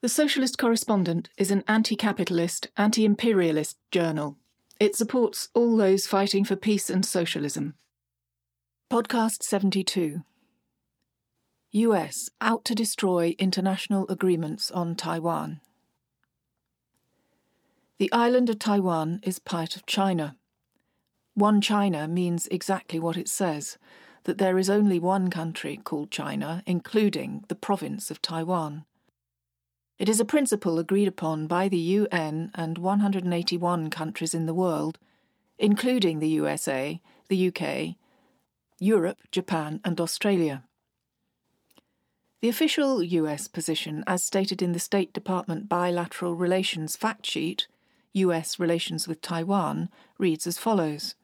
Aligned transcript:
The 0.00 0.08
Socialist 0.08 0.58
Correspondent 0.58 1.28
is 1.36 1.50
an 1.50 1.64
anti 1.66 1.96
capitalist, 1.96 2.68
anti 2.76 3.04
imperialist 3.04 3.78
journal. 3.90 4.36
It 4.78 4.94
supports 4.94 5.48
all 5.54 5.76
those 5.76 6.06
fighting 6.06 6.44
for 6.44 6.54
peace 6.54 6.88
and 6.88 7.04
socialism. 7.04 7.74
Podcast 8.92 9.42
72 9.42 10.22
US 11.72 12.30
out 12.40 12.64
to 12.66 12.76
destroy 12.76 13.34
international 13.40 14.06
agreements 14.08 14.70
on 14.70 14.94
Taiwan. 14.94 15.60
The 17.98 18.12
island 18.12 18.48
of 18.48 18.60
Taiwan 18.60 19.18
is 19.24 19.40
part 19.40 19.74
of 19.74 19.84
China. 19.84 20.36
One 21.34 21.60
China 21.60 22.06
means 22.06 22.46
exactly 22.52 23.00
what 23.00 23.16
it 23.16 23.28
says 23.28 23.78
that 24.22 24.38
there 24.38 24.58
is 24.58 24.70
only 24.70 25.00
one 25.00 25.28
country 25.28 25.76
called 25.76 26.12
China, 26.12 26.62
including 26.66 27.44
the 27.48 27.56
province 27.56 28.12
of 28.12 28.22
Taiwan. 28.22 28.84
It 29.98 30.08
is 30.08 30.20
a 30.20 30.24
principle 30.24 30.78
agreed 30.78 31.08
upon 31.08 31.48
by 31.48 31.68
the 31.68 31.76
UN 31.76 32.52
and 32.54 32.78
181 32.78 33.90
countries 33.90 34.32
in 34.32 34.46
the 34.46 34.54
world, 34.54 34.98
including 35.58 36.20
the 36.20 36.28
USA, 36.28 37.00
the 37.26 37.48
UK, 37.48 37.96
Europe, 38.78 39.18
Japan, 39.32 39.80
and 39.84 40.00
Australia. 40.00 40.62
The 42.40 42.48
official 42.48 43.02
US 43.02 43.48
position, 43.48 44.04
as 44.06 44.22
stated 44.22 44.62
in 44.62 44.70
the 44.70 44.78
State 44.78 45.12
Department 45.12 45.68
Bilateral 45.68 46.36
Relations 46.36 46.94
Fact 46.94 47.26
Sheet, 47.26 47.66
US 48.12 48.60
Relations 48.60 49.08
with 49.08 49.20
Taiwan, 49.20 49.88
reads 50.16 50.46
as 50.46 50.58
follows 50.58 51.16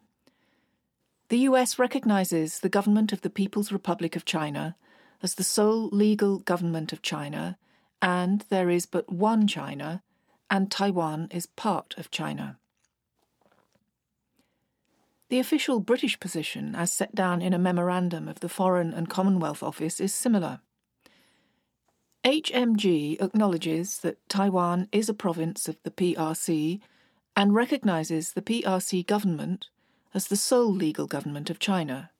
The 1.28 1.38
US 1.50 1.78
recognizes 1.78 2.58
the 2.58 2.68
government 2.68 3.12
of 3.12 3.20
the 3.20 3.30
People's 3.30 3.70
Republic 3.70 4.16
of 4.16 4.24
China 4.24 4.74
as 5.22 5.36
the 5.36 5.44
sole 5.44 5.88
legal 5.90 6.40
government 6.40 6.92
of 6.92 7.00
China 7.00 7.56
and 8.00 8.44
there 8.48 8.70
is 8.70 8.86
but 8.86 9.12
one 9.12 9.46
China, 9.46 10.02
and 10.50 10.70
Taiwan 10.70 11.28
is 11.30 11.46
part 11.46 11.94
of 11.96 12.10
China. 12.10 12.58
The 15.28 15.38
official 15.38 15.80
British 15.80 16.20
position, 16.20 16.74
as 16.74 16.92
set 16.92 17.14
down 17.14 17.42
in 17.42 17.52
a 17.52 17.58
memorandum 17.58 18.28
of 18.28 18.40
the 18.40 18.48
Foreign 18.48 18.92
and 18.92 19.08
Commonwealth 19.08 19.62
Office, 19.62 19.98
is 19.98 20.14
similar. 20.14 20.60
HMG 22.24 23.20
acknowledges 23.20 23.98
that 23.98 24.26
Taiwan 24.28 24.88
is 24.92 25.08
a 25.08 25.14
province 25.14 25.68
of 25.68 25.76
the 25.82 25.90
PRC 25.90 26.80
and 27.36 27.54
recognises 27.54 28.32
the 28.32 28.42
PRC 28.42 29.04
government 29.06 29.66
as 30.14 30.28
the 30.28 30.36
sole 30.36 30.72
legal 30.72 31.06
government 31.06 31.50
of 31.50 31.58
China. 31.58 32.10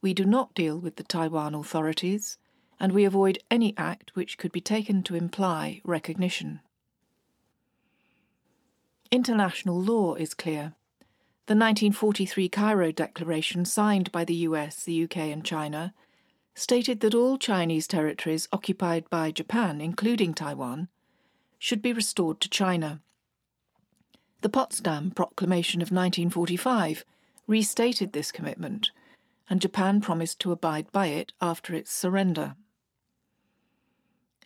We 0.00 0.14
do 0.14 0.24
not 0.24 0.54
deal 0.54 0.78
with 0.78 0.96
the 0.96 1.02
Taiwan 1.02 1.54
authorities 1.54 2.38
and 2.78 2.92
we 2.92 3.04
avoid 3.04 3.38
any 3.50 3.74
act 3.76 4.10
which 4.14 4.38
could 4.38 4.52
be 4.52 4.60
taken 4.60 5.02
to 5.02 5.14
imply 5.14 5.80
recognition. 5.84 6.60
International 9.10 9.80
law 9.80 10.14
is 10.14 10.34
clear. 10.34 10.74
The 11.46 11.54
1943 11.54 12.48
Cairo 12.48 12.90
Declaration, 12.90 13.64
signed 13.64 14.10
by 14.10 14.24
the 14.24 14.34
US, 14.48 14.82
the 14.82 15.04
UK, 15.04 15.18
and 15.18 15.44
China, 15.44 15.94
stated 16.54 17.00
that 17.00 17.14
all 17.14 17.36
Chinese 17.36 17.86
territories 17.86 18.48
occupied 18.52 19.08
by 19.10 19.30
Japan, 19.30 19.80
including 19.80 20.34
Taiwan, 20.34 20.88
should 21.58 21.82
be 21.82 21.92
restored 21.92 22.40
to 22.40 22.48
China. 22.48 23.00
The 24.40 24.48
Potsdam 24.48 25.10
Proclamation 25.10 25.80
of 25.80 25.90
1945 25.90 27.04
restated 27.46 28.12
this 28.12 28.32
commitment, 28.32 28.90
and 29.48 29.60
Japan 29.60 30.00
promised 30.00 30.40
to 30.40 30.52
abide 30.52 30.90
by 30.92 31.06
it 31.06 31.32
after 31.40 31.74
its 31.74 31.92
surrender. 31.92 32.56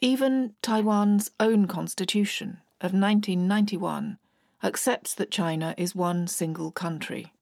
Even 0.00 0.54
Taiwan's 0.62 1.32
own 1.41 1.66
constitution 1.66 2.60
of 2.80 2.92
1991 2.92 4.18
accepts 4.62 5.12
that 5.14 5.32
China 5.32 5.74
is 5.77 5.92
one 5.92 6.28
single 6.28 6.70
country, 6.70 7.32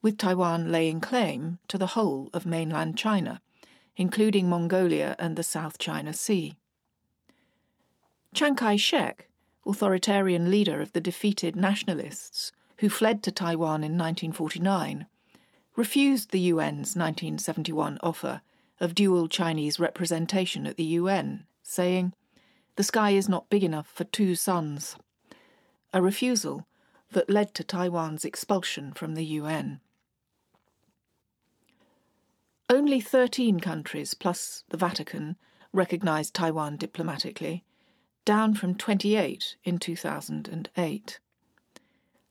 with 0.00 0.16
Taiwan 0.16 0.70
laying 0.70 1.00
claim 1.00 1.58
to 1.66 1.76
the 1.76 1.88
whole 1.88 2.30
of 2.32 2.46
mainland 2.46 2.96
China, 2.96 3.42
including 3.96 4.48
Mongolia 4.48 5.16
and 5.18 5.34
the 5.34 5.42
South 5.42 5.76
China 5.76 6.12
Sea. 6.12 6.54
Chiang 8.32 8.54
Kai 8.54 8.76
shek, 8.76 9.28
authoritarian 9.66 10.52
leader 10.52 10.80
of 10.80 10.92
the 10.92 11.00
defeated 11.00 11.56
nationalists 11.56 12.52
who 12.78 12.88
fled 12.88 13.24
to 13.24 13.32
Taiwan 13.32 13.82
in 13.82 13.98
1949, 13.98 15.06
refused 15.74 16.30
the 16.30 16.50
UN's 16.50 16.94
1971 16.94 17.98
offer 18.04 18.40
of 18.78 18.94
dual 18.94 19.26
Chinese 19.26 19.80
representation 19.80 20.64
at 20.64 20.76
the 20.76 20.84
UN 20.84 21.44
saying, 21.62 22.14
The 22.76 22.82
sky 22.82 23.10
is 23.10 23.28
not 23.28 23.50
big 23.50 23.64
enough 23.64 23.88
for 23.88 24.04
two 24.04 24.34
suns. 24.34 24.96
A 25.92 26.02
refusal 26.02 26.66
that 27.12 27.30
led 27.30 27.54
to 27.54 27.64
Taiwan's 27.64 28.24
expulsion 28.24 28.92
from 28.92 29.14
the 29.14 29.24
UN. 29.24 29.80
Only 32.70 33.00
13 33.00 33.60
countries, 33.60 34.14
plus 34.14 34.64
the 34.70 34.78
Vatican, 34.78 35.36
recognized 35.72 36.34
Taiwan 36.34 36.76
diplomatically, 36.76 37.64
down 38.24 38.54
from 38.54 38.74
28 38.74 39.56
in 39.64 39.78
2008. 39.78 41.18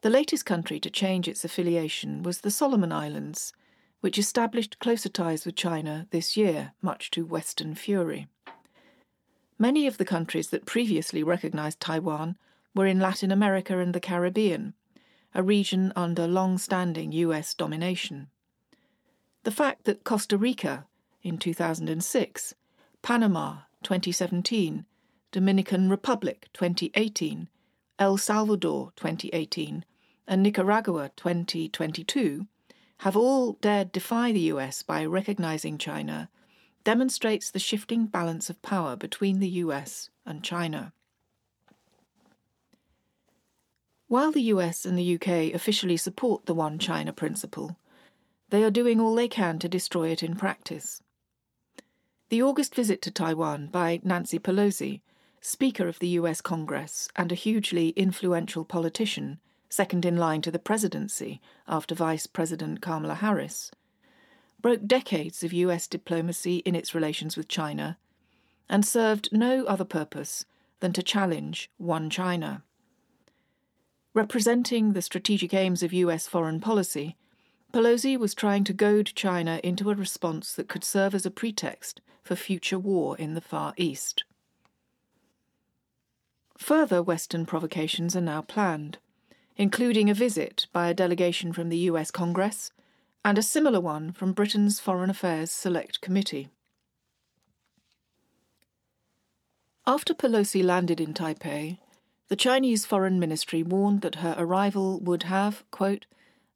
The 0.01 0.09
latest 0.09 0.45
country 0.45 0.79
to 0.79 0.89
change 0.89 1.27
its 1.27 1.45
affiliation 1.45 2.23
was 2.23 2.41
the 2.41 2.49
Solomon 2.49 2.91
Islands, 2.91 3.53
which 3.99 4.17
established 4.17 4.79
closer 4.79 5.09
ties 5.09 5.45
with 5.45 5.55
China 5.55 6.07
this 6.09 6.35
year, 6.35 6.73
much 6.81 7.11
to 7.11 7.23
Western 7.23 7.75
fury. 7.75 8.27
Many 9.61 9.85
of 9.85 9.99
the 9.99 10.05
countries 10.05 10.49
that 10.49 10.65
previously 10.65 11.21
recognized 11.21 11.79
Taiwan 11.79 12.35
were 12.73 12.87
in 12.87 12.99
Latin 12.99 13.31
America 13.31 13.77
and 13.77 13.93
the 13.93 13.99
Caribbean, 13.99 14.73
a 15.35 15.43
region 15.43 15.93
under 15.95 16.25
long 16.25 16.57
standing 16.57 17.11
US 17.11 17.53
domination. 17.53 18.31
The 19.43 19.51
fact 19.51 19.83
that 19.83 20.03
Costa 20.03 20.35
Rica 20.35 20.87
in 21.21 21.37
2006, 21.37 22.55
Panama 23.03 23.57
2017, 23.83 24.85
Dominican 25.31 25.91
Republic 25.91 26.49
2018, 26.53 27.47
El 27.99 28.17
Salvador 28.17 28.93
2018, 28.95 29.85
and 30.27 30.41
Nicaragua 30.41 31.11
2022 31.15 32.47
have 32.97 33.15
all 33.15 33.53
dared 33.61 33.91
defy 33.91 34.31
the 34.31 34.49
US 34.55 34.81
by 34.81 35.05
recognizing 35.05 35.77
China 35.77 36.31
demonstrates 36.83 37.51
the 37.51 37.59
shifting 37.59 38.05
balance 38.05 38.49
of 38.49 38.61
power 38.61 38.95
between 38.95 39.39
the 39.39 39.49
US 39.49 40.09
and 40.25 40.43
China. 40.43 40.93
While 44.07 44.31
the 44.31 44.51
US 44.53 44.85
and 44.85 44.97
the 44.97 45.15
UK 45.15 45.53
officially 45.53 45.97
support 45.97 46.45
the 46.45 46.53
One 46.53 46.79
China 46.79 47.13
principle, 47.13 47.77
they 48.49 48.63
are 48.63 48.71
doing 48.71 48.99
all 48.99 49.15
they 49.15 49.29
can 49.29 49.57
to 49.59 49.69
destroy 49.69 50.09
it 50.09 50.21
in 50.21 50.35
practice. 50.35 51.01
The 52.29 52.41
August 52.41 52.75
visit 52.75 53.01
to 53.03 53.11
Taiwan 53.11 53.67
by 53.67 54.01
Nancy 54.03 54.39
Pelosi, 54.39 55.01
Speaker 55.39 55.87
of 55.87 55.99
the 55.99 56.09
US 56.19 56.41
Congress 56.41 57.07
and 57.15 57.31
a 57.31 57.35
hugely 57.35 57.89
influential 57.89 58.65
politician, 58.65 59.39
second 59.69 60.05
in 60.05 60.17
line 60.17 60.41
to 60.41 60.51
the 60.51 60.59
presidency 60.59 61.41
after 61.67 61.95
Vice 61.95 62.27
President 62.27 62.81
Kamala 62.81 63.15
Harris, 63.15 63.71
broke 64.61 64.85
decades 64.85 65.43
of 65.43 65.53
US 65.53 65.87
diplomacy 65.87 66.57
in 66.57 66.75
its 66.75 66.93
relations 66.93 67.35
with 67.35 67.47
China 67.47 67.97
and 68.69 68.85
served 68.85 69.29
no 69.31 69.65
other 69.65 69.83
purpose 69.83 70.45
than 70.79 70.93
to 70.93 71.03
challenge 71.03 71.69
one 71.77 72.09
China. 72.09 72.63
Representing 74.13 74.93
the 74.93 75.01
strategic 75.01 75.53
aims 75.53 75.81
of 75.83 75.93
US 75.93 76.27
foreign 76.27 76.59
policy, 76.59 77.15
Pelosi 77.73 78.17
was 78.17 78.33
trying 78.33 78.65
to 78.65 78.73
goad 78.73 79.11
China 79.15 79.61
into 79.63 79.89
a 79.89 79.95
response 79.95 80.53
that 80.53 80.67
could 80.67 80.83
serve 80.83 81.15
as 81.15 81.25
a 81.25 81.31
pretext 81.31 82.01
for 82.21 82.35
future 82.35 82.79
war 82.79 83.17
in 83.17 83.33
the 83.33 83.41
Far 83.41 83.73
East. 83.77 84.25
Further 86.57 87.01
Western 87.01 87.45
provocations 87.45 88.15
are 88.15 88.21
now 88.21 88.41
planned, 88.41 88.97
including 89.55 90.09
a 90.09 90.13
visit 90.13 90.67
by 90.73 90.89
a 90.89 90.93
delegation 90.93 91.53
from 91.53 91.69
the 91.69 91.77
US 91.89 92.11
Congress 92.11 92.71
and 93.23 93.37
a 93.37 93.43
similar 93.43 93.79
one 93.79 94.11
from 94.11 94.33
Britain's 94.33 94.79
Foreign 94.79 95.09
Affairs 95.09 95.51
Select 95.51 96.01
Committee. 96.01 96.49
After 99.85 100.13
Pelosi 100.13 100.63
landed 100.63 100.99
in 100.99 101.13
Taipei, 101.13 101.77
the 102.29 102.35
Chinese 102.35 102.85
Foreign 102.85 103.19
Ministry 103.19 103.61
warned 103.61 104.01
that 104.01 104.15
her 104.15 104.35
arrival 104.37 104.99
would 104.99 105.23
have, 105.23 105.63
quote, 105.69 106.05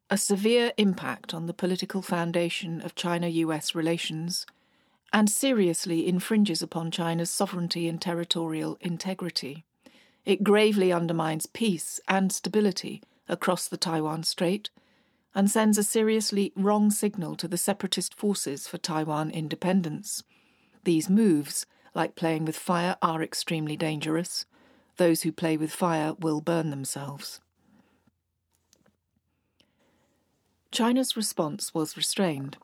a 0.09 0.17
severe 0.17 0.71
impact 0.77 1.33
on 1.33 1.47
the 1.47 1.53
political 1.53 2.01
foundation 2.01 2.81
of 2.81 2.95
China 2.95 3.27
US 3.27 3.73
relations 3.75 4.45
and 5.11 5.29
seriously 5.29 6.07
infringes 6.07 6.61
upon 6.61 6.91
China's 6.91 7.29
sovereignty 7.29 7.87
and 7.87 8.01
territorial 8.01 8.77
integrity. 8.81 9.65
It 10.23 10.43
gravely 10.43 10.91
undermines 10.91 11.45
peace 11.45 11.99
and 12.07 12.31
stability 12.31 13.01
across 13.27 13.67
the 13.67 13.77
Taiwan 13.77 14.23
Strait 14.23 14.69
and 15.35 15.51
sends 15.51 15.77
a 15.77 15.83
seriously 15.83 16.51
wrong 16.55 16.89
signal 16.89 17.35
to 17.35 17.47
the 17.47 17.57
separatist 17.57 18.15
forces 18.15 18.67
for 18.67 18.77
Taiwan 18.77 19.29
independence. 19.29 20.23
These 20.83 21.09
moves 21.09 21.65
like 21.95 22.15
playing 22.15 22.45
with 22.45 22.57
fire, 22.57 22.97
are 23.01 23.23
extremely 23.23 23.77
dangerous. 23.77 24.45
Those 24.97 25.23
who 25.23 25.31
play 25.31 25.57
with 25.57 25.71
fire 25.71 26.13
will 26.19 26.41
burn 26.41 26.69
themselves. 26.69 27.39
China's 30.71 31.15
response 31.15 31.73
was 31.73 31.95
restrained. 31.95 32.57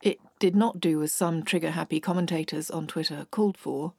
It 0.00 0.20
did 0.38 0.54
not 0.54 0.80
do 0.80 1.02
as 1.02 1.12
some 1.12 1.42
trigger 1.42 1.72
happy 1.72 1.98
commentators 1.98 2.70
on 2.70 2.86
Twitter 2.86 3.26
called 3.30 3.58
for 3.58 3.94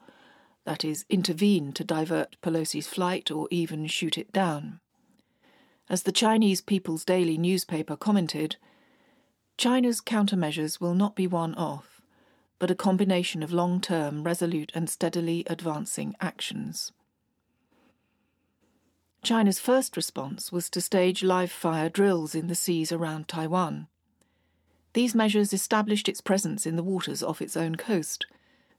that 0.63 0.83
is, 0.83 1.05
intervene 1.09 1.73
to 1.73 1.83
divert 1.83 2.37
Pelosi's 2.41 2.87
flight 2.87 3.29
or 3.29 3.47
even 3.51 3.85
shoot 3.85 4.17
it 4.17 4.33
down. 4.33 4.79
As 5.87 6.03
the 6.03 6.11
Chinese 6.11 6.61
People's 6.61 7.05
Daily 7.05 7.37
newspaper 7.37 7.95
commented, 7.95 8.57
China's 9.57 10.01
countermeasures 10.01 10.81
will 10.81 10.95
not 10.95 11.15
be 11.15 11.27
one 11.27 11.53
off, 11.55 12.01
but 12.57 12.71
a 12.71 12.75
combination 12.75 13.43
of 13.43 13.53
long 13.53 13.79
term, 13.79 14.23
resolute, 14.23 14.71
and 14.73 14.89
steadily 14.89 15.43
advancing 15.47 16.15
actions. 16.19 16.91
China's 19.21 19.59
first 19.59 19.95
response 19.95 20.51
was 20.51 20.69
to 20.69 20.81
stage 20.81 21.23
live 21.23 21.51
fire 21.51 21.89
drills 21.89 22.33
in 22.33 22.47
the 22.47 22.55
seas 22.55 22.91
around 22.91 23.27
Taiwan. 23.27 23.87
These 24.93 25.15
measures 25.15 25.53
established 25.53 26.09
its 26.09 26.21
presence 26.21 26.65
in 26.65 26.77
the 26.77 26.83
waters 26.83 27.21
off 27.21 27.41
its 27.41 27.57
own 27.57 27.75
coast, 27.75 28.25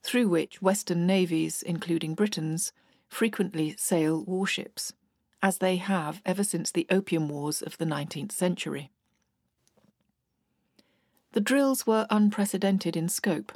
through 0.03 0.27
which 0.27 0.61
Western 0.61 1.05
navies, 1.05 1.61
including 1.61 2.15
Britain's, 2.15 2.73
frequently 3.07 3.75
sail 3.77 4.23
warships, 4.25 4.93
as 5.41 5.59
they 5.59 5.77
have 5.77 6.21
ever 6.25 6.43
since 6.43 6.71
the 6.71 6.87
Opium 6.89 7.29
Wars 7.29 7.61
of 7.61 7.77
the 7.77 7.85
19th 7.85 8.31
century. 8.31 8.91
The 11.33 11.41
drills 11.41 11.85
were 11.85 12.07
unprecedented 12.09 12.95
in 12.95 13.09
scope. 13.09 13.51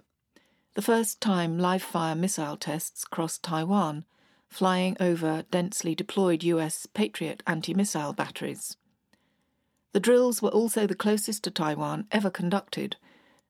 The 0.75 0.81
first 0.81 1.19
time 1.19 1.57
live 1.57 1.81
fire 1.81 2.15
missile 2.15 2.57
tests 2.57 3.03
crossed 3.05 3.43
Taiwan 3.43 4.05
flying 4.51 4.97
over 4.99 5.45
densely 5.49 5.95
deployed 5.95 6.43
US 6.43 6.85
Patriot 6.85 7.41
anti 7.47 7.73
missile 7.73 8.13
batteries. 8.13 8.75
The 9.93 9.99
drills 9.99 10.41
were 10.41 10.49
also 10.49 10.85
the 10.85 10.95
closest 10.95 11.43
to 11.45 11.51
Taiwan 11.51 12.05
ever 12.11 12.29
conducted, 12.29 12.97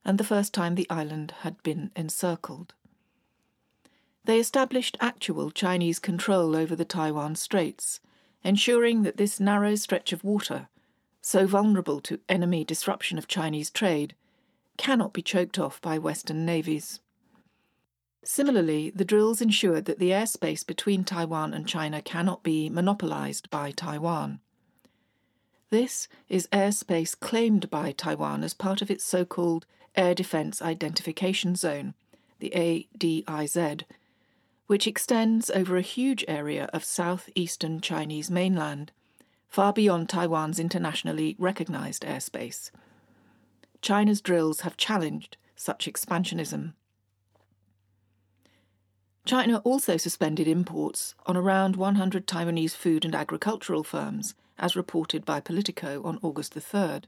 and 0.04 0.16
the 0.16 0.24
first 0.24 0.54
time 0.54 0.76
the 0.76 0.88
island 0.88 1.34
had 1.40 1.62
been 1.62 1.90
encircled. 1.94 2.74
They 4.24 4.38
established 4.38 4.96
actual 5.00 5.50
Chinese 5.50 5.98
control 5.98 6.54
over 6.54 6.76
the 6.76 6.84
Taiwan 6.84 7.34
Straits, 7.34 8.00
ensuring 8.44 9.02
that 9.02 9.16
this 9.16 9.40
narrow 9.40 9.74
stretch 9.74 10.12
of 10.12 10.24
water, 10.24 10.68
so 11.20 11.46
vulnerable 11.46 12.00
to 12.00 12.20
enemy 12.28 12.64
disruption 12.64 13.18
of 13.18 13.28
Chinese 13.28 13.70
trade, 13.70 14.14
cannot 14.76 15.12
be 15.12 15.22
choked 15.22 15.58
off 15.58 15.80
by 15.80 15.98
Western 15.98 16.44
navies. 16.44 17.00
Similarly, 18.24 18.90
the 18.90 19.04
drills 19.04 19.40
ensured 19.40 19.84
that 19.86 19.98
the 19.98 20.10
airspace 20.10 20.64
between 20.64 21.04
Taiwan 21.04 21.52
and 21.52 21.66
China 21.66 22.00
cannot 22.00 22.42
be 22.42 22.68
monopolized 22.68 23.50
by 23.50 23.72
Taiwan. 23.72 24.40
This 25.70 26.06
is 26.28 26.48
airspace 26.52 27.18
claimed 27.18 27.70
by 27.70 27.92
Taiwan 27.92 28.44
as 28.44 28.54
part 28.54 28.82
of 28.82 28.90
its 28.90 29.04
so 29.04 29.24
called 29.24 29.66
Air 29.96 30.14
Defense 30.14 30.62
Identification 30.62 31.56
Zone, 31.56 31.94
the 32.38 32.50
ADIZ, 32.54 33.84
which 34.66 34.86
extends 34.86 35.50
over 35.50 35.76
a 35.76 35.82
huge 35.82 36.24
area 36.28 36.68
of 36.72 36.84
southeastern 36.84 37.80
Chinese 37.80 38.30
mainland, 38.30 38.92
far 39.48 39.72
beyond 39.72 40.08
Taiwan's 40.08 40.58
internationally 40.58 41.36
recognized 41.38 42.04
airspace. 42.04 42.70
China's 43.82 44.20
drills 44.20 44.60
have 44.60 44.76
challenged 44.76 45.36
such 45.56 45.86
expansionism. 45.86 46.72
China 49.24 49.58
also 49.58 49.96
suspended 49.96 50.48
imports 50.48 51.14
on 51.26 51.36
around 51.36 51.76
100 51.76 52.26
Taiwanese 52.26 52.74
food 52.74 53.04
and 53.04 53.14
agricultural 53.14 53.84
firms, 53.84 54.34
as 54.58 54.74
reported 54.74 55.24
by 55.24 55.38
Politico 55.40 56.02
on 56.02 56.18
August 56.22 56.54
the 56.54 56.60
3rd. 56.60 57.04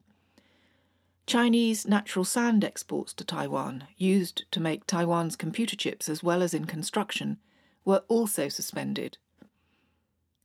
Chinese 1.27 1.87
natural 1.87 2.25
sand 2.25 2.65
exports 2.65 3.15
to 3.15 3.25
Taiwan, 3.25 3.85
used 3.97 4.45
to 4.51 4.61
make 4.61 4.87
Taiwan's 4.87 5.37
computer 5.37 5.77
chips 5.77 6.09
as 6.09 6.23
well 6.23 6.43
as 6.43 6.53
in 6.53 6.67
construction, 6.67 7.39
were 7.85 8.05
also 8.09 8.49
suspended. 8.49 9.17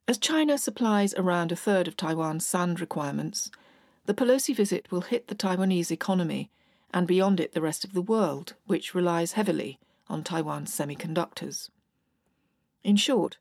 As 0.08 0.18
China 0.18 0.58
supplies 0.58 1.14
around 1.16 1.52
a 1.52 1.56
third 1.56 1.88
of 1.88 1.98
Taiwan's 1.98 2.46
sand 2.46 2.80
requirements, 2.80 3.52
the 4.06 4.14
Pelosi 4.14 4.56
visit 4.56 4.92
will 4.92 5.02
hit 5.02 5.28
the 5.28 5.36
Taiwanese 5.36 5.92
economy 5.92 6.50
and 6.92 7.06
beyond 7.06 7.40
it 7.40 7.54
the 7.54 7.62
rest 7.62 7.84
of 7.84 7.94
the 7.94 8.02
world, 8.02 8.56
which 8.66 8.96
relies 8.96 9.34
heavily 9.34 9.80
on 10.08 10.24
Taiwan's 10.24 10.76
semiconductors. 10.76 11.70
In 12.84 12.96
short, 12.96 13.38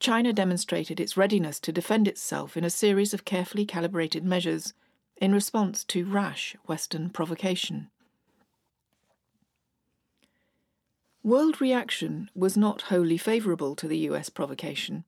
China 0.00 0.32
demonstrated 0.32 1.00
its 1.00 1.16
readiness 1.16 1.58
to 1.60 1.72
defend 1.72 2.06
itself 2.08 2.56
in 2.56 2.64
a 2.64 2.70
series 2.70 3.12
of 3.12 3.24
carefully 3.24 3.66
calibrated 3.66 4.24
measures 4.24 4.72
in 5.20 5.32
response 5.32 5.84
to 5.84 6.04
rash 6.04 6.56
Western 6.66 7.10
provocation. 7.10 7.88
World 11.22 11.60
reaction 11.60 12.30
was 12.34 12.56
not 12.56 12.82
wholly 12.82 13.18
favourable 13.18 13.74
to 13.76 13.88
the 13.88 13.98
US 14.10 14.28
provocation. 14.30 15.04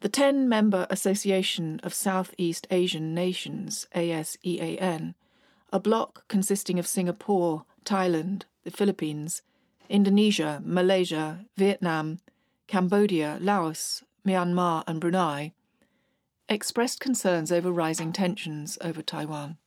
The 0.00 0.08
10 0.08 0.48
member 0.48 0.86
Association 0.88 1.80
of 1.82 1.92
Southeast 1.92 2.66
Asian 2.70 3.14
Nations, 3.14 3.86
ASEAN, 3.94 5.14
a 5.72 5.80
bloc 5.80 6.26
consisting 6.28 6.78
of 6.78 6.86
Singapore, 6.86 7.64
Thailand, 7.84 8.44
the 8.64 8.70
Philippines, 8.70 9.42
Indonesia, 9.88 10.62
Malaysia, 10.64 11.44
Vietnam, 11.56 12.20
Cambodia, 12.66 13.38
Laos, 13.40 14.04
Myanmar, 14.24 14.84
and 14.86 15.00
Brunei, 15.00 15.52
expressed 16.48 17.00
concerns 17.00 17.50
over 17.50 17.70
rising 17.70 18.12
tensions 18.12 18.78
over 18.80 19.02
Taiwan. 19.02 19.58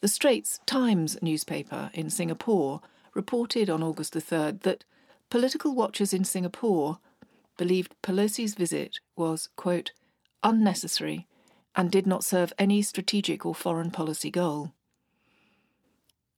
The 0.00 0.08
Straits 0.08 0.60
Times 0.66 1.16
newspaper 1.22 1.90
in 1.94 2.10
Singapore 2.10 2.80
reported 3.14 3.70
on 3.70 3.82
August 3.82 4.12
the 4.12 4.20
3rd 4.20 4.62
that 4.62 4.84
political 5.30 5.74
watchers 5.74 6.12
in 6.12 6.24
Singapore 6.24 6.98
believed 7.56 7.94
Pelosi's 8.02 8.54
visit 8.54 8.98
was, 9.16 9.48
quote, 9.56 9.92
unnecessary 10.42 11.26
and 11.74 11.90
did 11.90 12.06
not 12.06 12.24
serve 12.24 12.52
any 12.58 12.82
strategic 12.82 13.44
or 13.46 13.54
foreign 13.54 13.90
policy 13.90 14.30
goal. 14.30 14.72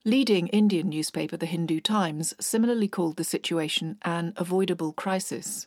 Leading 0.05 0.47
Indian 0.49 0.89
newspaper 0.89 1.37
The 1.37 1.47
Hindu 1.47 1.81
Times 1.81 2.35
similarly 2.39 2.87
called 2.87 3.17
the 3.17 3.25
situation 3.25 3.99
an 4.03 4.33
avoidable 4.37 4.93
crisis. 4.93 5.67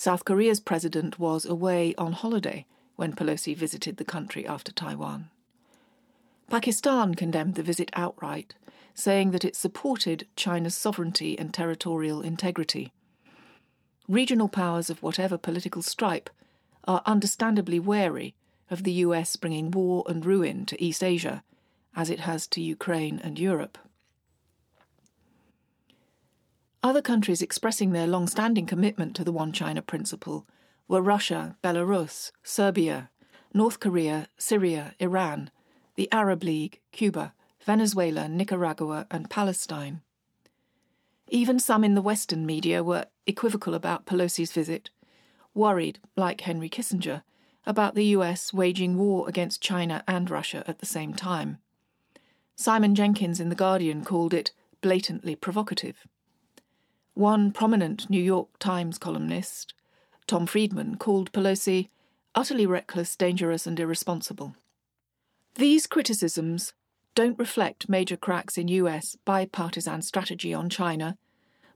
South 0.00 0.24
Korea's 0.24 0.60
president 0.60 1.18
was 1.18 1.44
away 1.44 1.92
on 1.98 2.12
holiday 2.12 2.64
when 2.94 3.12
Pelosi 3.12 3.56
visited 3.56 3.96
the 3.96 4.04
country 4.04 4.46
after 4.46 4.70
Taiwan. 4.70 5.28
Pakistan 6.48 7.16
condemned 7.16 7.56
the 7.56 7.64
visit 7.64 7.90
outright, 7.94 8.54
saying 8.94 9.32
that 9.32 9.44
it 9.44 9.56
supported 9.56 10.28
China's 10.36 10.76
sovereignty 10.76 11.36
and 11.36 11.52
territorial 11.52 12.20
integrity. 12.20 12.92
Regional 14.06 14.48
powers 14.48 14.88
of 14.88 15.02
whatever 15.02 15.36
political 15.36 15.82
stripe 15.82 16.30
are 16.84 17.02
understandably 17.04 17.80
wary 17.80 18.36
of 18.70 18.84
the 18.84 19.02
US 19.04 19.34
bringing 19.34 19.72
war 19.72 20.04
and 20.06 20.24
ruin 20.24 20.64
to 20.66 20.80
East 20.80 21.02
Asia 21.02 21.42
as 21.96 22.08
it 22.08 22.20
has 22.20 22.46
to 22.46 22.60
Ukraine 22.60 23.18
and 23.24 23.36
Europe. 23.36 23.76
Other 26.82 27.02
countries 27.02 27.42
expressing 27.42 27.90
their 27.90 28.06
long 28.06 28.28
standing 28.28 28.64
commitment 28.64 29.16
to 29.16 29.24
the 29.24 29.32
One 29.32 29.52
China 29.52 29.82
principle 29.82 30.46
were 30.86 31.02
Russia, 31.02 31.56
Belarus, 31.62 32.30
Serbia, 32.44 33.10
North 33.52 33.80
Korea, 33.80 34.28
Syria, 34.38 34.94
Iran, 35.00 35.50
the 35.96 36.10
Arab 36.12 36.44
League, 36.44 36.80
Cuba, 36.92 37.34
Venezuela, 37.64 38.28
Nicaragua, 38.28 39.06
and 39.10 39.28
Palestine. 39.28 40.02
Even 41.28 41.58
some 41.58 41.82
in 41.82 41.94
the 41.94 42.02
Western 42.02 42.46
media 42.46 42.84
were 42.84 43.06
equivocal 43.26 43.74
about 43.74 44.06
Pelosi's 44.06 44.52
visit, 44.52 44.90
worried, 45.54 45.98
like 46.16 46.42
Henry 46.42 46.70
Kissinger, 46.70 47.22
about 47.66 47.96
the 47.96 48.06
US 48.16 48.54
waging 48.54 48.96
war 48.96 49.28
against 49.28 49.60
China 49.60 50.04
and 50.06 50.30
Russia 50.30 50.62
at 50.68 50.78
the 50.78 50.86
same 50.86 51.12
time. 51.12 51.58
Simon 52.54 52.94
Jenkins 52.94 53.40
in 53.40 53.48
The 53.48 53.54
Guardian 53.54 54.04
called 54.04 54.32
it 54.32 54.52
blatantly 54.80 55.34
provocative. 55.34 56.06
One 57.18 57.50
prominent 57.50 58.08
New 58.08 58.22
York 58.22 58.60
Times 58.60 58.96
columnist, 58.96 59.74
Tom 60.28 60.46
Friedman, 60.46 60.98
called 60.98 61.32
Pelosi 61.32 61.88
utterly 62.32 62.64
reckless, 62.64 63.16
dangerous, 63.16 63.66
and 63.66 63.80
irresponsible. 63.80 64.54
These 65.56 65.88
criticisms 65.88 66.74
don't 67.16 67.36
reflect 67.36 67.88
major 67.88 68.16
cracks 68.16 68.56
in 68.56 68.68
US 68.68 69.16
bipartisan 69.24 70.02
strategy 70.02 70.54
on 70.54 70.70
China, 70.70 71.18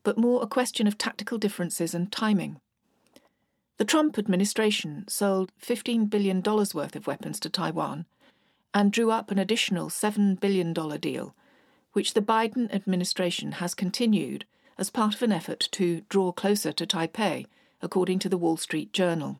but 0.04 0.16
more 0.16 0.40
a 0.44 0.46
question 0.46 0.86
of 0.86 0.96
tactical 0.96 1.38
differences 1.38 1.92
and 1.92 2.12
timing. 2.12 2.60
The 3.78 3.84
Trump 3.84 4.20
administration 4.20 5.06
sold 5.08 5.50
$15 5.60 6.08
billion 6.08 6.40
worth 6.42 6.94
of 6.94 7.08
weapons 7.08 7.40
to 7.40 7.50
Taiwan 7.50 8.06
and 8.72 8.92
drew 8.92 9.10
up 9.10 9.32
an 9.32 9.40
additional 9.40 9.88
$7 9.88 10.38
billion 10.38 10.72
deal, 11.00 11.34
which 11.94 12.14
the 12.14 12.22
Biden 12.22 12.72
administration 12.72 13.52
has 13.58 13.74
continued 13.74 14.44
as 14.82 14.90
part 14.90 15.14
of 15.14 15.22
an 15.22 15.30
effort 15.30 15.68
to 15.70 16.00
draw 16.08 16.32
closer 16.32 16.72
to 16.72 16.84
Taipei, 16.84 17.46
according 17.80 18.18
to 18.18 18.28
the 18.28 18.36
Wall 18.36 18.56
Street 18.56 18.92
Journal. 18.92 19.38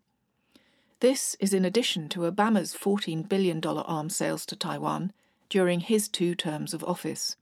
This 1.01 1.35
is 1.41 1.53
in 1.53 1.65
addition 1.65 2.09
to 2.11 2.31
Obama's 2.31 2.77
$14 2.77 3.29
billion 3.29 3.61
arms 3.67 4.15
sales 4.15 4.47
to 4.47 4.55
Taiwan 4.55 5.13
during 5.49 5.81
his 5.81 6.07
two 6.07 6.37
terms 6.37 6.73
of 6.73 6.85
office. 6.85 7.35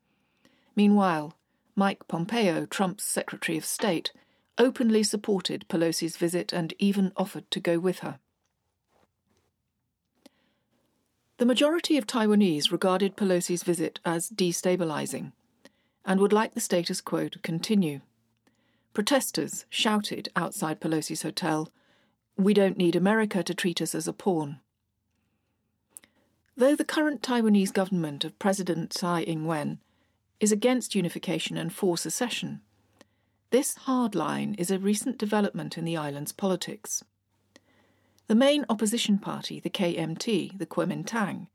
Meanwhile, 0.74 1.36
Mike 1.76 2.08
Pompeo, 2.08 2.64
Trump's 2.64 3.04
Secretary 3.04 3.58
of 3.58 3.66
State, 3.66 4.12
openly 4.56 5.02
supported 5.02 5.68
Pelosi's 5.68 6.16
visit 6.16 6.54
and 6.54 6.72
even 6.78 7.12
offered 7.18 7.50
to 7.50 7.60
go 7.60 7.78
with 7.78 7.98
her. 7.98 8.18
The 11.36 11.44
majority 11.44 11.98
of 11.98 12.06
Taiwanese 12.06 12.72
regarded 12.72 13.14
Pelosi's 13.14 13.62
visit 13.62 14.00
as 14.06 14.30
destabilizing 14.30 15.32
and 16.04 16.20
would 16.20 16.32
like 16.32 16.54
the 16.54 16.60
status 16.60 17.00
quo 17.00 17.28
to 17.28 17.38
continue. 17.40 18.00
Protesters 18.92 19.66
shouted 19.68 20.28
outside 20.34 20.80
Pelosi's 20.80 21.22
hotel 21.22 21.70
we 22.36 22.54
don't 22.54 22.78
need 22.78 22.96
America 22.96 23.42
to 23.42 23.54
treat 23.54 23.82
us 23.82 23.94
as 23.94 24.08
a 24.08 24.12
pawn. 24.12 24.60
Though 26.56 26.74
the 26.74 26.84
current 26.84 27.22
Taiwanese 27.22 27.72
government 27.72 28.24
of 28.24 28.38
President 28.38 28.92
Tsai 28.92 29.22
Ing 29.22 29.44
wen 29.46 29.78
is 30.40 30.52
against 30.52 30.94
unification 30.94 31.56
and 31.56 31.72
for 31.72 31.98
secession, 31.98 32.60
this 33.50 33.74
hard 33.74 34.14
line 34.14 34.54
is 34.58 34.70
a 34.70 34.78
recent 34.78 35.18
development 35.18 35.76
in 35.76 35.84
the 35.84 35.96
island's 35.96 36.32
politics. 36.32 37.04
The 38.26 38.34
main 38.34 38.64
opposition 38.68 39.18
party, 39.18 39.58
the 39.60 39.70
KMT, 39.70 40.56
the 40.58 40.66
Kuomintang, 40.66 41.48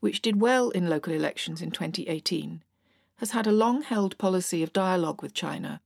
which 0.00 0.22
did 0.22 0.40
well 0.40 0.70
in 0.70 0.88
local 0.88 1.12
elections 1.12 1.62
in 1.62 1.70
2018, 1.70 2.62
has 3.20 3.32
had 3.32 3.46
a 3.46 3.52
long 3.52 3.82
held 3.82 4.16
policy 4.16 4.62
of 4.62 4.72
dialogue 4.72 5.20
with 5.20 5.34
China 5.34 5.82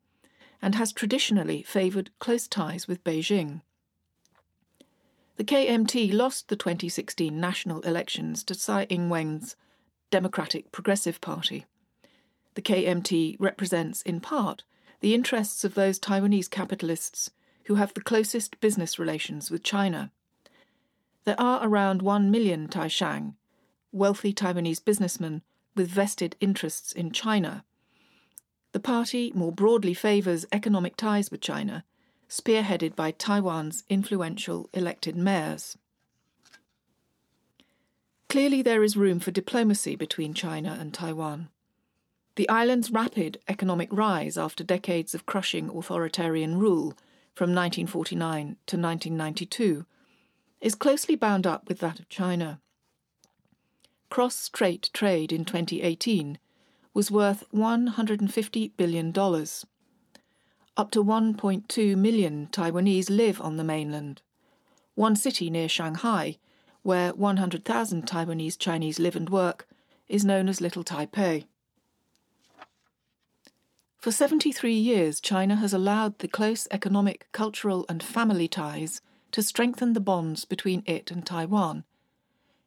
and 0.62 0.76
has 0.76 0.92
traditionally 0.92 1.64
favoured 1.64 2.10
close 2.20 2.46
ties 2.46 2.86
with 2.86 3.02
Beijing. 3.02 3.60
The 5.34 5.42
KMT 5.42 6.12
lost 6.12 6.46
the 6.46 6.54
2016 6.54 7.38
national 7.38 7.80
elections 7.80 8.44
to 8.44 8.54
Tsai 8.54 8.84
Ing 8.84 9.08
wen's 9.08 9.56
Democratic 10.10 10.70
Progressive 10.70 11.20
Party. 11.20 11.66
The 12.54 12.62
KMT 12.62 13.36
represents, 13.40 14.00
in 14.02 14.20
part, 14.20 14.62
the 15.00 15.12
interests 15.12 15.64
of 15.64 15.74
those 15.74 15.98
Taiwanese 15.98 16.48
capitalists 16.48 17.32
who 17.64 17.74
have 17.74 17.92
the 17.94 18.00
closest 18.00 18.60
business 18.60 18.96
relations 18.96 19.50
with 19.50 19.64
China. 19.64 20.12
There 21.24 21.40
are 21.40 21.66
around 21.66 22.00
1 22.00 22.30
million 22.30 22.68
Taishang, 22.68 23.34
wealthy 23.90 24.32
Taiwanese 24.32 24.84
businessmen 24.84 25.42
with 25.74 25.88
vested 25.88 26.36
interests 26.40 26.92
in 26.92 27.10
China. 27.10 27.64
The 28.72 28.80
party 28.80 29.32
more 29.34 29.52
broadly 29.52 29.94
favours 29.94 30.46
economic 30.52 30.96
ties 30.96 31.30
with 31.30 31.40
China 31.40 31.84
spearheaded 32.28 32.96
by 32.96 33.12
Taiwan's 33.12 33.84
influential 33.88 34.68
elected 34.72 35.16
mayors. 35.16 35.78
Clearly, 38.28 38.62
there 38.62 38.82
is 38.82 38.96
room 38.96 39.20
for 39.20 39.30
diplomacy 39.30 39.94
between 39.94 40.34
China 40.34 40.76
and 40.80 40.92
Taiwan. 40.92 41.48
The 42.36 42.48
island's 42.48 42.90
rapid 42.90 43.38
economic 43.46 43.88
rise 43.92 44.36
after 44.36 44.64
decades 44.64 45.14
of 45.14 45.26
crushing 45.26 45.68
authoritarian 45.68 46.58
rule 46.58 46.94
from 47.32 47.54
1949 47.54 48.56
to 48.66 48.76
1992 48.76 49.86
is 50.60 50.74
closely 50.74 51.14
bound 51.14 51.46
up 51.46 51.68
with 51.68 51.78
that 51.78 52.00
of 52.00 52.08
China. 52.08 52.60
Cross 54.14 54.36
strait 54.36 54.90
trade 54.92 55.32
in 55.32 55.44
2018 55.44 56.38
was 56.94 57.10
worth 57.10 57.42
$150 57.52 58.70
billion. 58.76 59.08
Up 59.08 60.90
to 60.92 61.02
1.2 61.02 61.96
million 61.96 62.48
Taiwanese 62.52 63.10
live 63.10 63.40
on 63.40 63.56
the 63.56 63.64
mainland. 63.64 64.22
One 64.94 65.16
city 65.16 65.50
near 65.50 65.68
Shanghai, 65.68 66.38
where 66.84 67.12
100,000 67.12 68.06
Taiwanese 68.06 68.56
Chinese 68.56 69.00
live 69.00 69.16
and 69.16 69.28
work, 69.28 69.66
is 70.06 70.24
known 70.24 70.48
as 70.48 70.60
Little 70.60 70.84
Taipei. 70.84 71.46
For 73.98 74.12
73 74.12 74.74
years, 74.74 75.20
China 75.20 75.56
has 75.56 75.74
allowed 75.74 76.20
the 76.20 76.28
close 76.28 76.68
economic, 76.70 77.26
cultural, 77.32 77.84
and 77.88 78.00
family 78.00 78.46
ties 78.46 79.00
to 79.32 79.42
strengthen 79.42 79.92
the 79.92 79.98
bonds 79.98 80.44
between 80.44 80.84
it 80.86 81.10
and 81.10 81.26
Taiwan, 81.26 81.82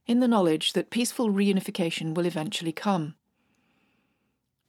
in 0.07 0.19
the 0.19 0.27
knowledge 0.27 0.73
that 0.73 0.89
peaceful 0.89 1.29
reunification 1.29 2.13
will 2.13 2.25
eventually 2.25 2.71
come. 2.71 3.15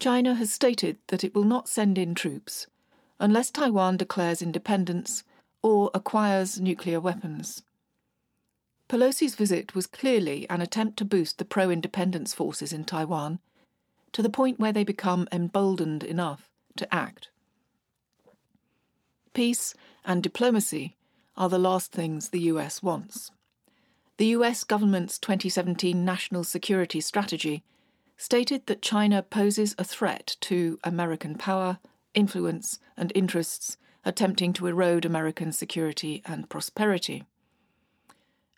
China 0.01 0.35
has 0.35 0.53
stated 0.53 0.99
that 1.09 1.25
it 1.25 1.35
will 1.35 1.45
not 1.45 1.69
send 1.69 1.97
in 1.97 2.15
troops 2.15 2.67
unless 3.21 3.51
Taiwan 3.51 3.97
declares 3.97 4.43
independence 4.43 5.25
or 5.63 5.91
acquires 5.95 6.61
nuclear 6.61 7.01
weapons. 7.01 7.63
Pelosi's 8.89 9.35
visit 9.35 9.75
was 9.75 9.87
clearly 9.87 10.49
an 10.49 10.61
attempt 10.61 10.97
to 10.99 11.05
boost 11.05 11.39
the 11.39 11.45
pro 11.45 11.71
independence 11.71 12.33
forces 12.33 12.73
in 12.73 12.85
Taiwan 12.85 13.39
to 14.13 14.23
the 14.23 14.31
point 14.31 14.59
where 14.59 14.73
they 14.73 14.85
become 14.85 15.29
emboldened 15.31 16.03
enough 16.03 16.49
to 16.77 16.93
act. 16.95 17.29
Peace 19.35 19.75
and 20.05 20.23
diplomacy 20.23 20.97
are 21.37 21.49
the 21.49 21.59
last 21.59 21.93
things 21.93 22.31
the 22.31 22.41
US 22.53 22.83
wants. 22.83 23.31
The 24.19 24.35
US 24.39 24.65
government's 24.65 25.17
2017 25.17 26.05
National 26.05 26.43
Security 26.43 27.01
Strategy 27.01 27.63
stated 28.17 28.67
that 28.67 28.83
China 28.83 29.23
poses 29.23 29.77
a 29.79 29.85
threat 29.85 30.37
to 30.41 30.77
American 30.83 31.37
power, 31.37 31.79
influence, 32.15 32.81
and 32.97 33.13
interests 33.15 33.77
attempting 34.05 34.53
to 34.55 34.67
erode 34.67 35.05
American 35.05 35.53
security 35.53 36.21
and 36.27 36.51
prosperity. 36.51 37.27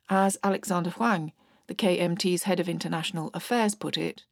As 0.09 0.39
Alexander 0.43 0.89
Huang, 0.91 1.33
the 1.67 1.75
KMT's 1.75 2.45
head 2.45 2.59
of 2.59 2.69
international 2.69 3.31
affairs, 3.35 3.75
put 3.75 3.99
it, 3.99 4.25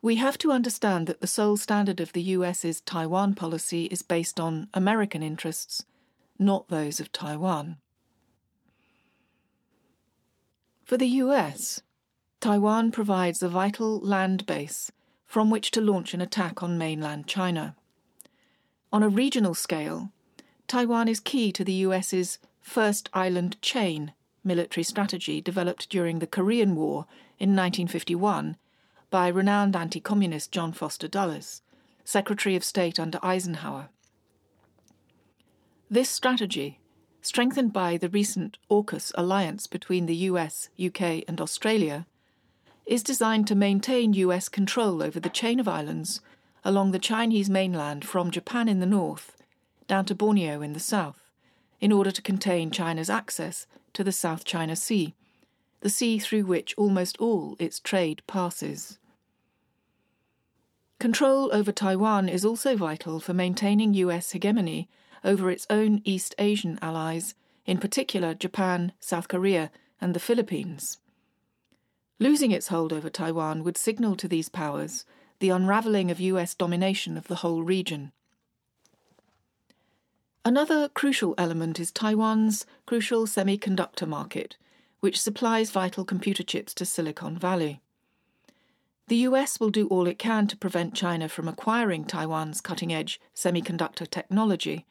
we 0.00 0.16
have 0.16 0.38
to 0.38 0.50
understand 0.50 1.08
that 1.08 1.20
the 1.20 1.26
sole 1.26 1.58
standard 1.58 2.00
of 2.00 2.14
the 2.14 2.22
US's 2.22 2.80
Taiwan 2.80 3.34
policy 3.34 3.84
is 3.84 4.00
based 4.00 4.40
on 4.40 4.68
American 4.72 5.22
interests, 5.22 5.84
not 6.38 6.68
those 6.68 7.00
of 7.00 7.12
Taiwan. 7.12 7.76
For 10.92 10.98
the 10.98 11.22
US, 11.24 11.80
Taiwan 12.38 12.92
provides 12.92 13.42
a 13.42 13.48
vital 13.48 13.98
land 14.00 14.44
base 14.44 14.92
from 15.24 15.48
which 15.48 15.70
to 15.70 15.80
launch 15.80 16.12
an 16.12 16.20
attack 16.20 16.62
on 16.62 16.76
mainland 16.76 17.26
China. 17.26 17.76
On 18.92 19.02
a 19.02 19.08
regional 19.08 19.54
scale, 19.54 20.10
Taiwan 20.68 21.08
is 21.08 21.18
key 21.18 21.50
to 21.52 21.64
the 21.64 21.86
US's 21.86 22.38
first 22.60 23.08
island 23.14 23.56
chain 23.62 24.12
military 24.44 24.84
strategy 24.84 25.40
developed 25.40 25.88
during 25.88 26.18
the 26.18 26.26
Korean 26.26 26.76
War 26.76 27.06
in 27.38 27.56
1951 27.56 28.58
by 29.08 29.28
renowned 29.28 29.74
anti 29.74 29.98
communist 29.98 30.52
John 30.52 30.74
Foster 30.74 31.08
Dulles, 31.08 31.62
Secretary 32.04 32.54
of 32.54 32.64
State 32.64 33.00
under 33.00 33.18
Eisenhower. 33.22 33.88
This 35.88 36.10
strategy, 36.10 36.80
strengthened 37.22 37.72
by 37.72 37.96
the 37.96 38.08
recent 38.08 38.58
AUKUS 38.68 39.12
alliance 39.14 39.66
between 39.66 40.06
the 40.06 40.16
US, 40.28 40.68
UK, 40.84 41.22
and 41.28 41.40
Australia, 41.40 42.04
is 42.84 43.04
designed 43.04 43.46
to 43.46 43.54
maintain 43.54 44.12
US 44.12 44.48
control 44.48 45.02
over 45.02 45.20
the 45.20 45.30
chain 45.30 45.60
of 45.60 45.68
islands 45.68 46.20
along 46.64 46.90
the 46.90 46.98
Chinese 46.98 47.48
mainland 47.48 48.04
from 48.04 48.30
Japan 48.30 48.68
in 48.68 48.80
the 48.80 48.86
north 48.86 49.36
down 49.86 50.04
to 50.06 50.14
Borneo 50.14 50.62
in 50.62 50.72
the 50.72 50.80
south, 50.80 51.30
in 51.80 51.92
order 51.92 52.10
to 52.10 52.22
contain 52.22 52.70
China's 52.70 53.10
access 53.10 53.66
to 53.92 54.02
the 54.02 54.12
South 54.12 54.44
China 54.44 54.74
Sea, 54.74 55.14
the 55.80 55.90
sea 55.90 56.18
through 56.18 56.44
which 56.44 56.74
almost 56.76 57.16
all 57.18 57.56
its 57.58 57.78
trade 57.78 58.22
passes. 58.26 58.98
Control 60.98 61.50
over 61.52 61.72
Taiwan 61.72 62.28
is 62.28 62.44
also 62.44 62.76
vital 62.76 63.20
for 63.20 63.34
maintaining 63.34 63.94
US 63.94 64.32
hegemony 64.32 64.88
over 65.24 65.50
its 65.50 65.66
own 65.70 66.00
East 66.04 66.34
Asian 66.38 66.78
allies, 66.82 67.34
in 67.66 67.78
particular 67.78 68.34
Japan, 68.34 68.92
South 69.00 69.28
Korea, 69.28 69.70
and 70.00 70.14
the 70.14 70.20
Philippines. 70.20 70.98
Losing 72.18 72.50
its 72.50 72.68
hold 72.68 72.92
over 72.92 73.10
Taiwan 73.10 73.64
would 73.64 73.76
signal 73.76 74.16
to 74.16 74.28
these 74.28 74.48
powers 74.48 75.04
the 75.40 75.50
unravelling 75.50 76.08
of 76.08 76.20
US 76.20 76.54
domination 76.54 77.16
of 77.16 77.26
the 77.26 77.36
whole 77.36 77.64
region. 77.64 78.12
Another 80.44 80.88
crucial 80.88 81.34
element 81.36 81.80
is 81.80 81.90
Taiwan's 81.90 82.64
crucial 82.86 83.26
semiconductor 83.26 84.06
market, 84.06 84.56
which 85.00 85.20
supplies 85.20 85.72
vital 85.72 86.04
computer 86.04 86.44
chips 86.44 86.72
to 86.74 86.84
Silicon 86.84 87.36
Valley. 87.36 87.80
The 89.08 89.16
US 89.28 89.58
will 89.58 89.70
do 89.70 89.88
all 89.88 90.06
it 90.06 90.18
can 90.18 90.46
to 90.46 90.56
prevent 90.56 90.94
China 90.94 91.28
from 91.28 91.48
acquiring 91.48 92.04
Taiwan's 92.04 92.60
cutting 92.60 92.92
edge 92.92 93.20
semiconductor 93.34 94.08
technology, 94.08 94.86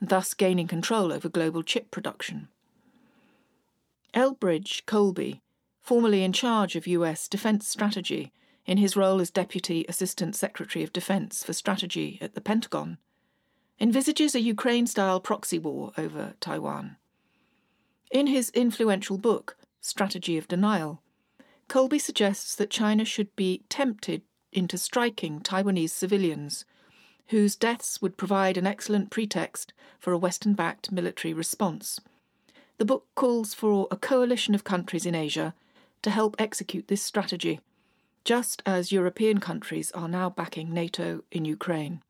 thus 0.00 0.34
gaining 0.34 0.66
control 0.66 1.12
over 1.12 1.28
global 1.28 1.62
chip 1.62 1.90
production. 1.90 2.48
Elbridge 4.14 4.86
Colby, 4.86 5.42
formerly 5.80 6.22
in 6.22 6.32
charge 6.32 6.76
of 6.76 6.86
US 6.86 7.28
defense 7.28 7.68
strategy, 7.68 8.32
in 8.66 8.78
his 8.78 8.96
role 8.96 9.20
as 9.20 9.30
Deputy 9.30 9.84
Assistant 9.88 10.34
Secretary 10.34 10.82
of 10.82 10.92
Defense 10.92 11.44
for 11.44 11.52
Strategy 11.52 12.18
at 12.20 12.34
the 12.34 12.40
Pentagon, 12.40 12.98
envisages 13.78 14.34
a 14.34 14.40
Ukraine 14.40 14.86
style 14.86 15.20
proxy 15.20 15.58
war 15.58 15.92
over 15.98 16.34
Taiwan. 16.40 16.96
In 18.10 18.28
his 18.28 18.50
influential 18.50 19.18
book, 19.18 19.56
Strategy 19.80 20.38
of 20.38 20.48
Denial, 20.48 21.02
Colby 21.68 21.98
suggests 21.98 22.54
that 22.56 22.70
China 22.70 23.04
should 23.04 23.34
be 23.36 23.64
tempted 23.68 24.22
into 24.52 24.78
striking 24.78 25.40
Taiwanese 25.40 25.90
civilians, 25.90 26.64
whose 27.28 27.56
deaths 27.56 28.00
would 28.02 28.16
provide 28.16 28.56
an 28.56 28.66
excellent 28.66 29.10
pretext 29.10 29.72
for 29.98 30.12
a 30.12 30.18
Western 30.18 30.54
backed 30.54 30.92
military 30.92 31.32
response. 31.32 32.00
The 32.78 32.84
book 32.84 33.06
calls 33.14 33.54
for 33.54 33.88
a 33.90 33.96
coalition 33.96 34.54
of 34.54 34.64
countries 34.64 35.06
in 35.06 35.14
Asia 35.14 35.54
to 36.02 36.10
help 36.10 36.36
execute 36.38 36.88
this 36.88 37.02
strategy, 37.02 37.60
just 38.24 38.62
as 38.66 38.92
European 38.92 39.38
countries 39.38 39.90
are 39.92 40.08
now 40.08 40.28
backing 40.28 40.72
NATO 40.72 41.24
in 41.30 41.44
Ukraine. 41.44 42.02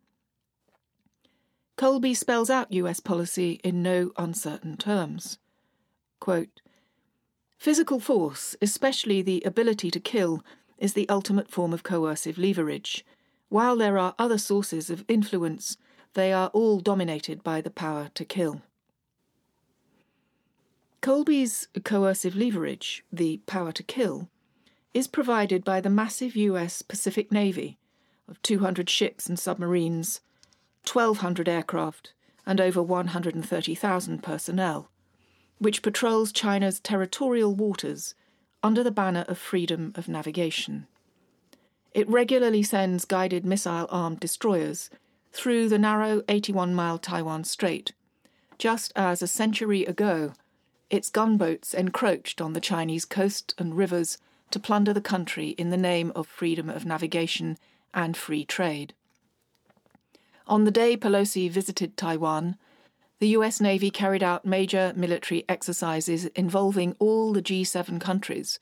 Colby 1.77 2.15
spells 2.15 2.51
out 2.51 2.73
US 2.73 3.01
policy 3.01 3.61
in 3.65 3.83
no 3.83 4.13
uncertain 4.17 4.77
terms. 4.77 5.39
Quote, 6.21 6.61
Physical 7.59 7.99
force, 7.99 8.57
especially 8.61 9.23
the 9.23 9.43
ability 9.45 9.91
to 9.91 10.01
kill, 10.01 10.45
is 10.79 10.95
the 10.95 11.09
ultimate 11.09 11.51
form 11.51 11.73
of 11.73 11.83
coercive 11.83 12.39
leverage. 12.39 13.05
While 13.55 13.77
there 13.77 13.99
are 13.99 14.17
other 14.19 14.37
sources 14.37 14.91
of 14.91 15.05
influence, 15.07 15.77
they 16.15 16.33
are 16.33 16.49
all 16.49 16.81
dominated 16.81 17.45
by 17.45 17.61
the 17.61 17.71
power 17.71 18.11
to 18.15 18.25
kill. 18.25 18.63
Colby's 21.01 21.69
coercive 21.85 22.35
leverage, 22.35 23.05
the 23.13 23.37
power 23.47 23.71
to 23.71 23.85
kill, 23.85 24.29
is 24.93 25.07
provided 25.07 25.65
by 25.65 25.81
the 25.81 25.89
massive 25.89 26.35
US 26.35 26.83
Pacific 26.83 27.31
Navy 27.31 27.79
of 28.27 28.43
200 28.43 28.91
ships 28.91 29.29
and 29.29 29.39
submarines, 29.39 30.21
1,200 30.93 31.49
aircraft, 31.49 32.13
and 32.45 32.61
over 32.61 32.83
130,000 32.83 34.21
personnel 34.21 34.91
which 35.59 35.81
patrols 35.81 36.33
China's 36.33 36.81
territorial 36.81 37.55
waters 37.55 38.17
under 38.65 38.83
the 38.83 38.91
banner 38.91 39.25
of 39.29 39.39
freedom 39.39 39.93
of 39.95 40.09
navigation. 40.09 40.89
It 41.95 42.09
regularly 42.09 42.65
sends 42.65 43.05
guided 43.05 43.47
missile 43.47 43.87
armed 43.89 44.19
destroyers 44.19 44.91
through 45.33 45.69
the 45.69 45.79
narrow 45.79 46.23
81 46.29 46.75
mile 46.75 46.99
Taiwan 46.99 47.45
Strait, 47.45 47.93
just 48.59 48.93
as 48.97 49.23
a 49.23 49.29
century 49.29 49.85
ago 49.85 50.33
its 50.91 51.09
gunboats 51.09 51.73
encroached 51.73 52.41
on 52.41 52.53
the 52.53 52.61
Chinese 52.61 53.05
coast 53.05 53.55
and 53.59 53.77
rivers 53.77 54.19
to 54.51 54.61
plunder 54.61 54.93
the 54.93 55.01
country 55.01 55.51
in 55.51 55.71
the 55.71 55.77
name 55.77 56.13
of 56.15 56.27
freedom 56.27 56.69
of 56.69 56.85
navigation 56.85 57.59
and 57.93 58.17
free 58.17 58.45
trade. 58.45 58.93
On 60.47 60.65
the 60.65 60.71
day 60.71 60.97
Pelosi 60.97 61.51
visited 61.51 61.97
Taiwan, 61.97 62.57
the 63.19 63.29
US 63.29 63.61
Navy 63.61 63.91
carried 63.91 64.23
out 64.23 64.45
major 64.45 64.93
military 64.95 65.45
exercises 65.49 66.27
involving 66.37 66.95
all 66.99 67.33
the 67.33 67.43
G7 67.43 68.01
countries 68.01 68.59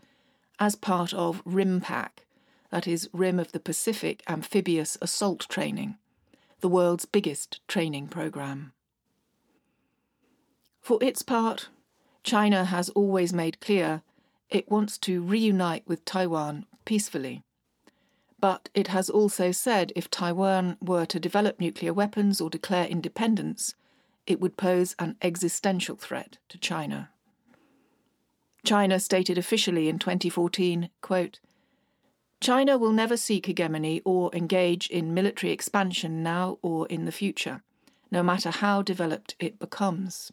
as 0.58 0.76
part 0.76 1.12
of 1.12 1.42
RIMPAC, 1.44 2.10
that 2.72 2.88
is, 2.88 3.08
Rim 3.12 3.38
of 3.38 3.52
the 3.52 3.60
Pacific 3.60 4.22
Amphibious 4.26 4.96
Assault 5.02 5.46
Training, 5.50 5.98
the 6.60 6.70
world's 6.70 7.04
biggest 7.04 7.60
training 7.68 8.08
program. 8.08 8.72
For 10.80 10.98
its 11.02 11.20
part, 11.20 11.68
China 12.24 12.64
has 12.64 12.88
always 12.88 13.32
made 13.32 13.60
clear 13.60 14.00
it 14.48 14.70
wants 14.70 14.96
to 14.98 15.22
reunite 15.22 15.86
with 15.86 16.06
Taiwan 16.06 16.64
peacefully. 16.86 17.42
But 18.40 18.70
it 18.72 18.88
has 18.88 19.10
also 19.10 19.52
said 19.52 19.92
if 19.94 20.10
Taiwan 20.10 20.78
were 20.80 21.04
to 21.06 21.20
develop 21.20 21.60
nuclear 21.60 21.92
weapons 21.92 22.40
or 22.40 22.48
declare 22.48 22.86
independence, 22.86 23.74
it 24.26 24.40
would 24.40 24.56
pose 24.56 24.96
an 24.98 25.16
existential 25.20 25.96
threat 25.96 26.38
to 26.48 26.56
China. 26.56 27.10
China 28.64 28.98
stated 28.98 29.36
officially 29.36 29.90
in 29.90 29.98
2014, 29.98 30.88
quote, 31.02 31.38
China 32.42 32.76
will 32.76 32.90
never 32.90 33.16
seek 33.16 33.46
hegemony 33.46 34.02
or 34.05 34.28
engage 34.35 34.88
in 34.88 35.14
military 35.14 35.52
expansion 35.52 36.24
now 36.24 36.59
or 36.61 36.88
in 36.88 37.05
the 37.05 37.12
future, 37.12 37.62
no 38.11 38.20
matter 38.20 38.50
how 38.50 38.83
developed 38.83 39.37
it 39.38 39.61
becomes. 39.61 40.33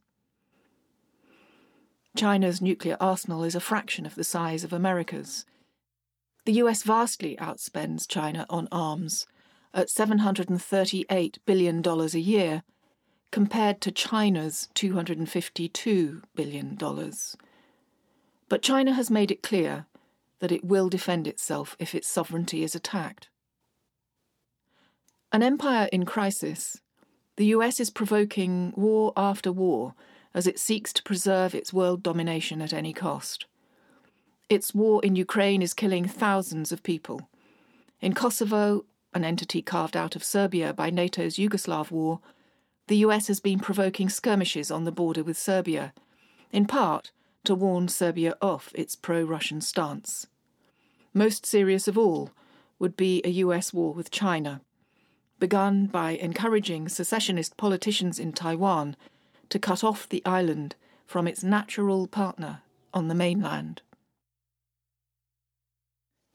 China's 2.17 2.61
nuclear 2.61 2.97
arsenal 2.99 3.43
is 3.43 3.53
a 3.53 3.59
fraction 3.59 4.07
of 4.07 4.15
the 4.15 4.23
size 4.23 4.63
of 4.63 4.73
America's. 4.73 5.45
The 6.45 6.53
US 6.53 6.81
vastly 6.81 7.37
outspends 7.39 8.07
China 8.07 8.47
on 8.49 8.67
arms 8.71 9.27
at 9.71 9.89
$738 9.89 11.37
billion 11.45 11.87
a 11.87 12.05
year 12.17 12.63
compared 13.29 13.81
to 13.81 13.91
China's 13.91 14.67
$252 14.73 16.23
billion. 16.35 16.75
But 18.49 18.63
China 18.63 18.93
has 18.93 19.11
made 19.11 19.29
it 19.29 19.43
clear 19.43 19.85
that 20.39 20.51
it 20.51 20.63
will 20.63 20.89
defend 20.89 21.27
itself 21.27 21.75
if 21.79 21.93
its 21.93 22.07
sovereignty 22.07 22.63
is 22.63 22.75
attacked. 22.75 23.29
An 25.31 25.43
empire 25.43 25.87
in 25.91 26.05
crisis, 26.05 26.81
the 27.37 27.47
US 27.47 27.79
is 27.79 27.89
provoking 27.89 28.73
war 28.75 29.13
after 29.15 29.51
war 29.51 29.93
as 30.33 30.47
it 30.47 30.59
seeks 30.59 30.91
to 30.93 31.03
preserve 31.03 31.55
its 31.55 31.73
world 31.73 32.03
domination 32.03 32.61
at 32.61 32.73
any 32.73 32.93
cost. 32.93 33.45
Its 34.49 34.73
war 34.73 35.03
in 35.03 35.15
Ukraine 35.15 35.61
is 35.61 35.73
killing 35.73 36.05
thousands 36.05 36.71
of 36.71 36.83
people. 36.83 37.29
In 38.01 38.13
Kosovo, 38.13 38.85
an 39.13 39.23
entity 39.23 39.61
carved 39.61 39.95
out 39.95 40.15
of 40.15 40.23
Serbia 40.23 40.73
by 40.73 40.89
NATO's 40.89 41.37
Yugoslav 41.37 41.91
war, 41.91 42.19
the 42.87 42.97
US 42.97 43.27
has 43.27 43.39
been 43.39 43.59
provoking 43.59 44.09
skirmishes 44.09 44.71
on 44.71 44.83
the 44.83 44.91
border 44.91 45.23
with 45.23 45.37
Serbia, 45.37 45.93
in 46.51 46.65
part 46.65 47.11
to 47.43 47.53
warn 47.53 47.87
Serbia 47.87 48.35
off 48.41 48.71
its 48.73 48.95
pro 48.95 49.23
Russian 49.23 49.61
stance. 49.61 50.27
Most 51.13 51.45
serious 51.45 51.87
of 51.87 51.97
all 51.97 52.31
would 52.77 52.95
be 52.95 53.21
a 53.23 53.29
US 53.29 53.73
war 53.73 53.93
with 53.93 54.11
China, 54.11 54.61
begun 55.39 55.87
by 55.87 56.11
encouraging 56.11 56.87
secessionist 56.87 57.57
politicians 57.57 58.19
in 58.19 58.33
Taiwan 58.33 58.95
to 59.49 59.59
cut 59.59 59.83
off 59.83 60.07
the 60.07 60.23
island 60.25 60.75
from 61.05 61.27
its 61.27 61.43
natural 61.43 62.07
partner 62.07 62.61
on 62.93 63.07
the 63.07 63.15
mainland. 63.15 63.81